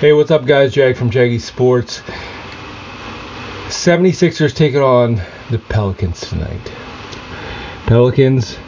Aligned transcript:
Hey, 0.00 0.12
what's 0.12 0.32
up, 0.32 0.44
guys? 0.44 0.74
Jag 0.74 0.96
from 0.96 1.08
Jaggy 1.08 1.40
Sports. 1.40 2.00
76ers 3.68 4.52
taking 4.52 4.80
on 4.80 5.22
the 5.52 5.60
Pelicans 5.60 6.20
tonight. 6.20 6.60
Pelicans 7.86 8.58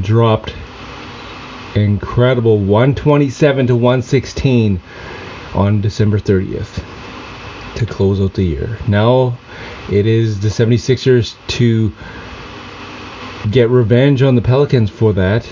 dropped 0.00 0.52
incredible 1.76 2.58
127 2.58 3.68
to 3.68 3.76
116 3.76 4.80
on 5.54 5.80
December 5.80 6.18
30th 6.18 6.84
to 7.76 7.86
close 7.86 8.20
out 8.20 8.34
the 8.34 8.42
year. 8.42 8.76
Now 8.88 9.38
it 9.92 10.06
is 10.06 10.40
the 10.40 10.48
76ers 10.48 11.36
to 11.50 11.92
get 13.48 13.70
revenge 13.70 14.22
on 14.22 14.34
the 14.34 14.42
Pelicans 14.42 14.90
for 14.90 15.12
that. 15.12 15.48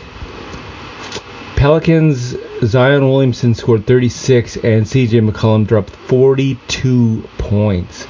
Pelicans 1.54 2.34
Zion 2.64 3.08
Williamson 3.10 3.54
scored 3.54 3.86
36 3.86 4.56
and 4.56 4.84
CJ 4.84 5.28
McCollum 5.28 5.66
dropped 5.66 5.90
42 5.90 7.28
points. 7.38 8.06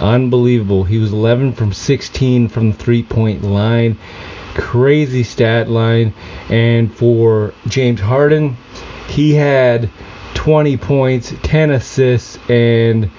Unbelievable. 0.00 0.84
He 0.84 0.98
was 0.98 1.12
11 1.12 1.54
from 1.54 1.72
16 1.72 2.48
from 2.48 2.70
the 2.70 2.76
three 2.76 3.02
point 3.02 3.42
line. 3.42 3.98
Crazy 4.54 5.24
stat 5.24 5.68
line. 5.68 6.14
And 6.48 6.94
for 6.94 7.52
James 7.66 8.00
Harden, 8.00 8.56
he 9.08 9.34
had 9.34 9.90
20 10.34 10.76
points, 10.76 11.34
10 11.42 11.72
assists, 11.72 12.38
and 12.48 13.10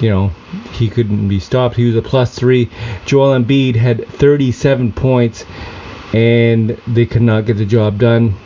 you 0.00 0.10
know, 0.10 0.28
he 0.72 0.88
couldn't 0.88 1.26
be 1.26 1.40
stopped. 1.40 1.74
He 1.74 1.86
was 1.86 1.96
a 1.96 2.02
plus 2.02 2.34
three. 2.34 2.70
Joel 3.06 3.38
Embiid 3.42 3.76
had 3.76 4.06
37 4.06 4.92
points, 4.92 5.44
and 6.12 6.70
they 6.86 7.06
could 7.06 7.22
not 7.22 7.46
get 7.46 7.56
the 7.56 7.64
job 7.64 7.98
done. 7.98 8.36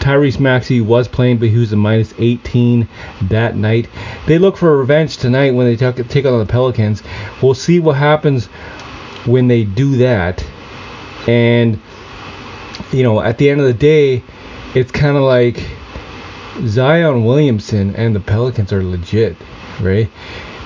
Tyrese 0.00 0.40
Maxey 0.40 0.80
was 0.80 1.06
playing, 1.06 1.38
but 1.38 1.48
he 1.48 1.58
was 1.58 1.72
a 1.72 1.76
minus 1.76 2.14
18 2.18 2.88
that 3.22 3.54
night. 3.56 3.88
They 4.26 4.38
look 4.38 4.56
for 4.56 4.78
revenge 4.78 5.18
tonight 5.18 5.52
when 5.52 5.66
they 5.66 5.76
take, 5.76 6.24
on 6.24 6.38
the 6.38 6.46
Pelicans. 6.46 7.02
We'll 7.42 7.54
see 7.54 7.78
what 7.78 7.96
happens 7.96 8.46
when 9.26 9.48
they 9.48 9.64
do 9.64 9.98
that. 9.98 10.44
And, 11.28 11.78
you 12.92 13.02
know, 13.02 13.20
at 13.20 13.38
the 13.38 13.50
end 13.50 13.60
of 13.60 13.66
the 13.66 13.74
day, 13.74 14.24
it's 14.74 14.90
kind 14.90 15.16
of 15.16 15.22
like 15.22 15.62
Zion 16.66 17.24
Williamson 17.24 17.94
and 17.94 18.16
the 18.16 18.20
Pelicans 18.20 18.72
are 18.72 18.82
legit, 18.82 19.36
right? 19.80 20.10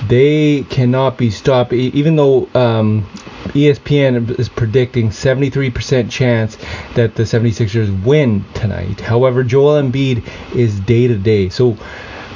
They 0.06 0.62
cannot 0.70 1.18
be 1.18 1.30
stopped, 1.30 1.72
even 1.72 2.16
though 2.16 2.48
um, 2.54 3.06
ESPN 3.52 4.38
is 4.38 4.48
predicting 4.48 5.10
73% 5.10 6.10
chance 6.10 6.56
that 6.94 7.14
the 7.14 7.22
76ers 7.24 8.04
win 8.04 8.44
tonight. 8.54 9.00
However, 9.00 9.44
Joel 9.44 9.82
Embiid 9.82 10.26
is 10.54 10.80
day 10.80 11.06
to 11.06 11.16
day. 11.16 11.48
So 11.48 11.76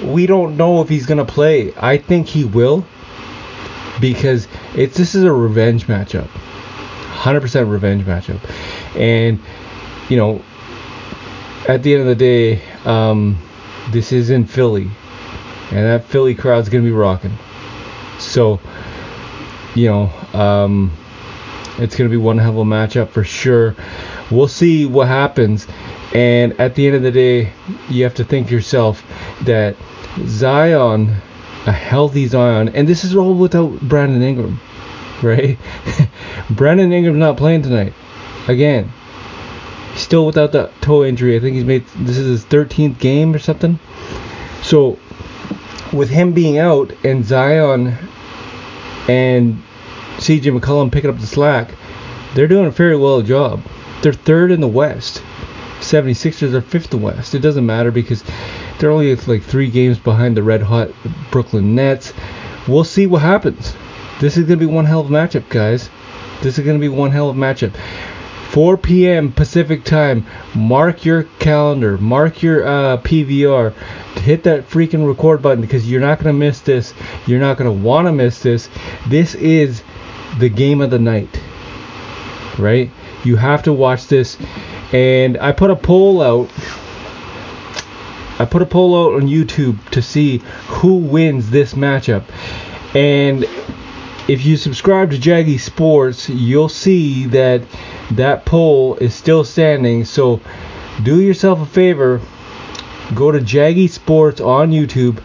we 0.03 0.27
don't 0.27 0.56
know 0.56 0.81
if 0.83 0.89
he's 0.89 1.06
going 1.06 1.19
to 1.19 1.25
play. 1.25 1.73
I 1.77 1.98
think 1.98 2.29
he 2.29 2.45
will 2.45 2.86
because 4.01 4.47
it's 4.75 4.97
this 4.97 5.14
is 5.14 5.25
a 5.25 5.33
revenge 5.33 5.86
matchup. 5.86 6.29
100% 6.29 7.70
revenge 7.70 8.05
matchup. 8.05 8.39
And 8.97 9.41
you 10.09 10.17
know, 10.17 10.42
at 11.69 11.83
the 11.83 11.92
end 11.92 12.03
of 12.03 12.06
the 12.06 12.14
day, 12.14 12.62
um, 12.84 13.39
this 13.91 14.12
is 14.12 14.31
in 14.31 14.47
Philly. 14.47 14.91
And 15.70 15.84
that 15.84 16.05
Philly 16.05 16.34
crowd's 16.34 16.69
going 16.69 16.83
to 16.83 16.89
be 16.89 16.95
rocking. 16.95 17.36
So, 18.19 18.59
you 19.75 19.89
know, 19.89 20.39
um, 20.39 20.91
it's 21.79 21.97
going 21.97 22.11
to 22.11 22.15
be 22.15 22.23
one 22.23 22.39
hell 22.39 22.51
of 22.51 22.57
a 22.59 22.65
matchup 22.65 23.11
for 23.11 23.25
sure. 23.25 23.75
We'll 24.31 24.48
see 24.48 24.87
what 24.87 25.09
happens. 25.09 25.67
And 26.12 26.59
at 26.61 26.75
the 26.75 26.87
end 26.87 26.97
of 26.97 27.03
the 27.03 27.12
day, 27.12 27.53
you 27.89 28.05
have 28.05 28.15
to 28.15 28.25
think 28.25 28.51
yourself 28.51 29.05
that 29.43 29.77
Zion, 30.27 31.15
a 31.67 31.73
healthy 31.73 32.27
Zion, 32.27 32.70
and 32.70 32.89
this 32.89 33.05
is 33.05 33.15
all 33.15 33.35
without 33.35 33.81
Brandon 33.81 34.23
Ingram, 34.23 34.61
right? 35.23 35.59
Brandon 36.51 36.92
Ingram's 36.92 37.19
not 37.19 37.36
playing 37.36 37.63
tonight. 37.63 37.92
Again, 38.48 38.91
still 39.95 40.27
without 40.27 40.52
the 40.52 40.70
toe 40.81 41.05
injury. 41.05 41.36
I 41.36 41.41
think 41.41 41.57
he's 41.57 41.64
made 41.64 41.86
this 41.97 42.17
is 42.17 42.27
his 42.27 42.45
13th 42.47 42.98
game 42.98 43.35
or 43.35 43.39
something. 43.39 43.79
So, 44.63 44.98
with 45.92 46.11
him 46.11 46.33
being 46.33 46.58
out 46.58 46.92
and 47.05 47.25
Zion 47.25 47.97
and 49.08 49.63
CJ 50.18 50.58
McCollum 50.58 50.92
picking 50.92 51.11
up 51.11 51.18
the 51.18 51.27
slack, 51.27 51.70
they're 52.34 52.48
doing 52.48 52.67
a 52.67 52.70
very 52.70 52.96
well 52.96 53.23
job. 53.23 53.62
They're 54.02 54.12
third 54.12 54.51
in 54.51 54.61
the 54.61 54.68
West. 54.68 55.23
76ers 55.80 56.52
are 56.52 56.61
fifth 56.61 56.92
in 56.92 57.01
the 57.01 57.06
West. 57.06 57.34
It 57.34 57.40
doesn't 57.40 57.64
matter 57.64 57.90
because 57.90 58.23
they're 58.78 58.90
only 58.90 59.14
like 59.14 59.42
three 59.42 59.70
games 59.70 59.98
behind 59.98 60.36
the 60.36 60.42
red 60.42 60.62
hot 60.62 60.90
Brooklyn 61.30 61.74
Nets. 61.74 62.12
We'll 62.67 62.84
see 62.84 63.07
what 63.07 63.23
happens. 63.23 63.74
This 64.20 64.36
is 64.36 64.45
going 64.45 64.58
to 64.58 64.67
be 64.67 64.73
one 64.73 64.84
hell 64.84 65.01
of 65.01 65.11
a 65.11 65.14
matchup, 65.14 65.48
guys. 65.48 65.89
This 66.42 66.58
is 66.58 66.64
going 66.64 66.77
to 66.77 66.80
be 66.80 66.89
one 66.89 67.11
hell 67.11 67.30
of 67.30 67.36
a 67.36 67.40
matchup. 67.40 67.74
4 68.51 68.77
p.m. 68.77 69.33
Pacific 69.33 69.84
time. 69.84 70.27
Mark 70.55 71.05
your 71.05 71.24
calendar. 71.39 71.98
Mark 71.98 72.42
your 72.42 72.67
uh, 72.67 72.96
PVR. 72.98 73.73
Hit 74.18 74.45
that 74.45 74.68
freaking 74.68 75.07
record 75.07 75.42
button 75.42 75.61
because 75.61 75.89
you're 75.89 76.01
not 76.01 76.18
going 76.18 76.34
to 76.34 76.39
miss 76.39 76.61
this. 76.61 76.95
You're 77.27 77.40
not 77.40 77.57
going 77.57 77.70
to 77.70 77.84
want 77.84 78.07
to 78.07 78.12
miss 78.12 78.42
this. 78.42 78.68
This 79.08 79.34
is 79.34 79.83
the 80.39 80.49
game 80.49 80.81
of 80.81 80.91
the 80.91 80.99
night. 80.99 81.41
Right? 82.59 82.91
You 83.25 83.37
have 83.37 83.63
to 83.65 83.73
watch 83.73 84.07
this. 84.07 84.37
And 84.93 85.39
I 85.39 85.53
put 85.53 85.71
a 85.71 85.77
poll 85.77 86.23
out. 86.23 86.51
I 88.41 88.45
put 88.45 88.63
a 88.63 88.67
poll 88.67 89.07
out 89.07 89.15
on 89.15 89.29
YouTube 89.29 89.91
to 89.91 90.01
see 90.01 90.39
who 90.69 90.97
wins 90.97 91.51
this 91.51 91.75
matchup. 91.75 92.25
And 92.95 93.45
if 94.29 94.45
you 94.45 94.57
subscribe 94.57 95.11
to 95.11 95.17
Jaggy 95.17 95.59
Sports, 95.59 96.29
you'll 96.29 96.69
see 96.69 97.27
that 97.27 97.63
that 98.13 98.45
poll 98.45 98.97
is 98.97 99.15
still 99.15 99.45
standing. 99.45 100.05
So 100.05 100.41
do 101.03 101.20
yourself 101.20 101.61
a 101.61 101.67
favor, 101.67 102.20
go 103.15 103.33
to 103.33 103.41
Jaggy 103.41 103.89
Sports 103.91 104.41
on 104.41 104.70
YouTube 104.70 105.23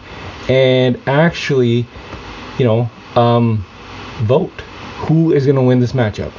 and 0.48 1.00
actually, 1.06 1.86
you 2.58 2.64
know, 2.64 2.90
um, 3.14 3.64
vote 4.22 4.62
who 5.06 5.32
is 5.32 5.46
going 5.46 5.56
to 5.56 5.62
win 5.62 5.80
this 5.80 5.92
matchup. 5.92 6.32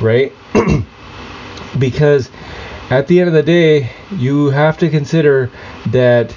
Right? 0.00 0.32
because 1.78 2.30
at 2.90 3.06
the 3.06 3.20
end 3.20 3.28
of 3.28 3.34
the 3.34 3.42
day, 3.42 3.90
you 4.10 4.50
have 4.50 4.78
to 4.78 4.90
consider 4.90 5.50
that 5.88 6.36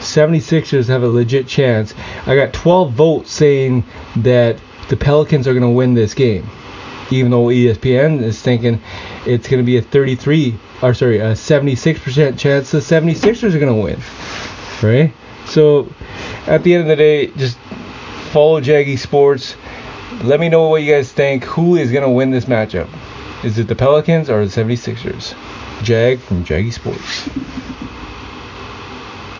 76ers 0.00 0.88
have 0.88 1.02
a 1.02 1.08
legit 1.08 1.46
chance. 1.46 1.94
I 2.26 2.34
got 2.34 2.52
12 2.52 2.92
votes 2.92 3.32
saying 3.32 3.84
that 4.16 4.58
the 4.88 4.96
Pelicans 4.96 5.46
are 5.46 5.52
going 5.52 5.62
to 5.62 5.70
win 5.70 5.94
this 5.94 6.14
game. 6.14 6.48
Even 7.10 7.30
though 7.30 7.46
ESPN 7.46 8.22
is 8.22 8.40
thinking 8.40 8.80
it's 9.26 9.48
going 9.48 9.62
to 9.62 9.66
be 9.66 9.76
a 9.76 9.82
33 9.82 10.58
or 10.82 10.94
sorry, 10.94 11.18
a 11.18 11.32
76% 11.32 12.38
chance 12.38 12.70
the 12.70 12.78
76ers 12.78 13.54
are 13.54 13.58
going 13.58 13.74
to 13.74 13.82
win. 13.82 14.00
Right? 14.82 15.12
So 15.46 15.92
at 16.46 16.62
the 16.62 16.74
end 16.74 16.82
of 16.82 16.88
the 16.88 16.96
day, 16.96 17.26
just 17.28 17.58
follow 18.32 18.60
Jaggy 18.60 18.98
Sports. 18.98 19.56
Let 20.22 20.40
me 20.40 20.48
know 20.48 20.68
what 20.68 20.82
you 20.82 20.92
guys 20.92 21.12
think. 21.12 21.44
Who 21.44 21.76
is 21.76 21.92
going 21.92 22.02
to 22.02 22.10
win 22.10 22.30
this 22.30 22.46
matchup? 22.46 22.88
Is 23.44 23.58
it 23.58 23.68
the 23.68 23.76
Pelicans 23.76 24.28
or 24.28 24.44
the 24.44 24.50
76ers? 24.50 25.34
Jag 25.84 26.18
from 26.18 26.44
Jaggy 26.44 26.72
Sports. 26.72 27.28